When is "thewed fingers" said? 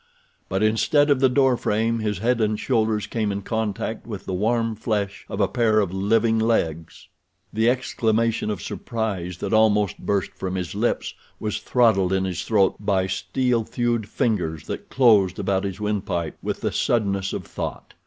13.63-14.65